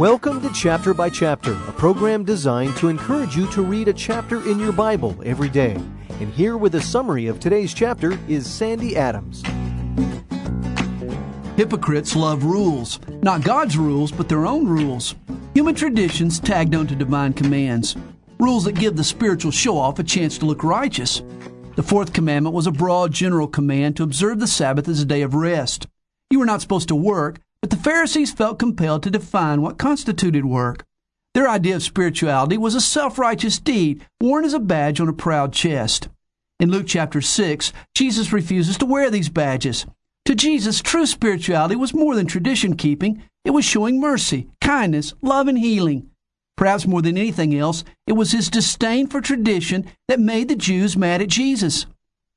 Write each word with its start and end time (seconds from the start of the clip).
Welcome 0.00 0.40
to 0.40 0.50
Chapter 0.54 0.94
by 0.94 1.10
Chapter, 1.10 1.52
a 1.68 1.72
program 1.72 2.24
designed 2.24 2.74
to 2.78 2.88
encourage 2.88 3.36
you 3.36 3.46
to 3.48 3.60
read 3.60 3.86
a 3.86 3.92
chapter 3.92 4.36
in 4.48 4.58
your 4.58 4.72
Bible 4.72 5.14
every 5.26 5.50
day. 5.50 5.74
And 6.20 6.32
here 6.32 6.56
with 6.56 6.74
a 6.76 6.80
summary 6.80 7.26
of 7.26 7.38
today's 7.38 7.74
chapter 7.74 8.18
is 8.26 8.48
Sandy 8.48 8.96
Adams. 8.96 9.42
Hypocrites 11.54 12.16
love 12.16 12.44
rules. 12.44 12.98
Not 13.20 13.44
God's 13.44 13.76
rules, 13.76 14.10
but 14.10 14.26
their 14.26 14.46
own 14.46 14.66
rules. 14.66 15.16
Human 15.52 15.74
traditions 15.74 16.40
tagged 16.40 16.74
onto 16.74 16.94
divine 16.94 17.34
commands. 17.34 17.94
Rules 18.38 18.64
that 18.64 18.76
give 18.76 18.96
the 18.96 19.04
spiritual 19.04 19.52
show 19.52 19.76
off 19.76 19.98
a 19.98 20.02
chance 20.02 20.38
to 20.38 20.46
look 20.46 20.64
righteous. 20.64 21.20
The 21.76 21.82
fourth 21.82 22.14
commandment 22.14 22.54
was 22.54 22.66
a 22.66 22.72
broad 22.72 23.12
general 23.12 23.48
command 23.48 23.98
to 23.98 24.02
observe 24.04 24.40
the 24.40 24.46
Sabbath 24.46 24.88
as 24.88 25.02
a 25.02 25.04
day 25.04 25.20
of 25.20 25.34
rest. 25.34 25.86
You 26.30 26.38
were 26.38 26.46
not 26.46 26.62
supposed 26.62 26.88
to 26.88 26.96
work, 26.96 27.42
but 27.60 27.70
the 27.70 27.76
Pharisees 27.76 28.32
felt 28.32 28.58
compelled 28.58 29.02
to 29.02 29.10
define 29.10 29.62
what 29.62 29.78
constituted 29.78 30.44
work. 30.44 30.84
Their 31.34 31.48
idea 31.48 31.76
of 31.76 31.82
spirituality 31.82 32.58
was 32.58 32.74
a 32.74 32.80
self 32.80 33.18
righteous 33.18 33.58
deed 33.58 34.04
worn 34.20 34.44
as 34.44 34.54
a 34.54 34.58
badge 34.58 35.00
on 35.00 35.08
a 35.08 35.12
proud 35.12 35.52
chest. 35.52 36.08
In 36.58 36.70
Luke 36.70 36.86
chapter 36.86 37.20
6, 37.20 37.72
Jesus 37.94 38.32
refuses 38.32 38.76
to 38.78 38.86
wear 38.86 39.10
these 39.10 39.28
badges. 39.28 39.86
To 40.26 40.34
Jesus, 40.34 40.82
true 40.82 41.06
spirituality 41.06 41.76
was 41.76 41.94
more 41.94 42.14
than 42.14 42.26
tradition 42.26 42.76
keeping, 42.76 43.22
it 43.44 43.50
was 43.50 43.64
showing 43.64 44.00
mercy, 44.00 44.48
kindness, 44.60 45.14
love, 45.22 45.48
and 45.48 45.58
healing. 45.58 46.10
Perhaps 46.56 46.86
more 46.86 47.00
than 47.00 47.16
anything 47.16 47.54
else, 47.54 47.84
it 48.06 48.12
was 48.12 48.32
his 48.32 48.50
disdain 48.50 49.06
for 49.06 49.22
tradition 49.22 49.86
that 50.08 50.20
made 50.20 50.48
the 50.48 50.56
Jews 50.56 50.96
mad 50.96 51.22
at 51.22 51.28
Jesus. 51.28 51.86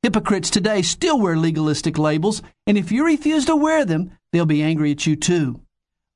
Hypocrites 0.01 0.49
today 0.49 0.81
still 0.81 1.19
wear 1.19 1.35
legalistic 1.35 1.97
labels, 1.97 2.41
and 2.65 2.77
if 2.77 2.91
you 2.91 3.05
refuse 3.05 3.45
to 3.45 3.55
wear 3.55 3.83
them, 3.83 4.11
they'll 4.33 4.45
be 4.45 4.61
angry 4.61 4.91
at 4.91 5.07
you 5.07 5.15
too. 5.15 5.61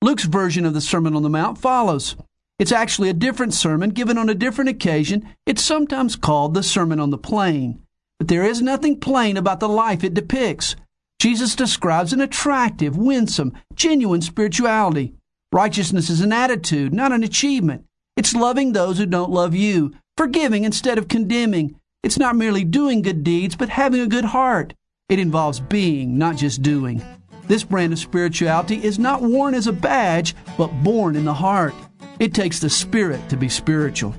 Luke's 0.02 0.26
version 0.26 0.66
of 0.66 0.74
the 0.74 0.82
Sermon 0.82 1.16
on 1.16 1.24
the 1.24 1.30
Mount 1.30 1.58
follows. 1.58 2.18
It's 2.60 2.74
actually 2.74 3.10
a 3.10 3.14
different 3.14 3.54
sermon 3.54 3.92
given 3.92 4.18
on 4.18 4.28
a 4.28 4.36
different 4.36 4.70
occasion. 4.70 5.34
It's 5.46 5.64
sometimes 5.64 6.18
called 6.18 6.54
the 6.54 6.64
Sermon 6.64 7.00
on 7.00 7.12
the 7.12 7.18
Plain. 7.18 7.82
But 8.20 8.28
there 8.28 8.44
is 8.44 8.62
nothing 8.62 9.00
plain 9.00 9.38
about 9.38 9.62
the 9.62 9.70
life 9.70 10.04
it 10.04 10.14
depicts. 10.14 10.76
Jesus 11.22 11.56
describes 11.56 12.12
an 12.12 12.20
attractive, 12.20 12.98
winsome, 12.98 13.54
genuine 13.74 14.22
spirituality. 14.22 15.14
Righteousness 15.54 16.10
is 16.10 16.20
an 16.20 16.34
attitude, 16.34 16.94
not 16.94 17.14
an 17.14 17.24
achievement. 17.24 17.86
It's 18.18 18.36
loving 18.36 18.74
those 18.74 18.98
who 18.98 19.06
don't 19.06 19.32
love 19.32 19.56
you, 19.56 19.94
forgiving 20.18 20.66
instead 20.66 20.98
of 20.98 21.08
condemning, 21.08 21.80
it's 22.04 22.18
not 22.18 22.36
merely 22.36 22.64
doing 22.64 23.02
good 23.02 23.24
deeds, 23.24 23.56
but 23.56 23.70
having 23.70 24.00
a 24.00 24.08
good 24.08 24.26
heart. 24.26 24.74
It 25.10 25.20
involves 25.20 25.60
being, 25.60 26.18
not 26.18 26.38
just 26.38 26.62
doing. 26.62 27.02
This 27.48 27.64
brand 27.64 27.94
of 27.94 28.00
spirituality 28.00 28.84
is 28.84 29.00
not 29.00 29.22
worn 29.22 29.54
as 29.54 29.68
a 29.68 29.74
badge, 29.74 30.36
but 30.58 30.68
born 30.84 31.16
in 31.16 31.26
the 31.26 31.34
heart. 31.34 31.74
It 32.20 32.34
takes 32.34 32.60
the 32.60 32.70
Spirit 32.70 33.30
to 33.30 33.38
be 33.38 33.48
spiritual. 33.48 34.16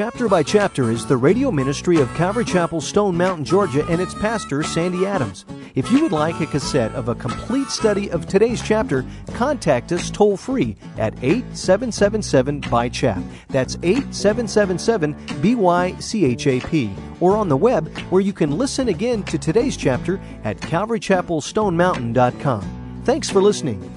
Chapter 0.00 0.30
by 0.30 0.42
Chapter 0.42 0.90
is 0.90 1.04
the 1.04 1.18
radio 1.18 1.50
ministry 1.50 2.00
of 2.00 2.08
Calvary 2.14 2.46
Chapel, 2.46 2.80
Stone 2.80 3.18
Mountain, 3.18 3.44
Georgia, 3.44 3.86
and 3.90 4.00
its 4.00 4.14
pastor, 4.14 4.62
Sandy 4.62 5.04
Adams. 5.04 5.44
If 5.74 5.92
you 5.92 6.00
would 6.00 6.12
like 6.12 6.40
a 6.40 6.46
cassette 6.46 6.94
of 6.94 7.10
a 7.10 7.14
complete 7.14 7.68
study 7.68 8.10
of 8.10 8.26
today's 8.26 8.62
chapter, 8.62 9.04
contact 9.34 9.92
us 9.92 10.10
toll 10.10 10.38
free 10.38 10.74
at 10.96 11.12
8777 11.22 12.60
by 12.70 12.88
chap. 12.88 13.22
That's 13.48 13.76
8777 13.82 15.14
BYCHAP. 15.42 17.20
Or 17.20 17.36
on 17.36 17.50
the 17.50 17.58
web, 17.58 17.94
where 18.08 18.22
you 18.22 18.32
can 18.32 18.52
listen 18.52 18.88
again 18.88 19.22
to 19.24 19.36
today's 19.36 19.76
chapter 19.76 20.18
at 20.44 20.56
calvarychapelstonemountain.com. 20.60 23.02
Thanks 23.04 23.28
for 23.28 23.42
listening. 23.42 23.89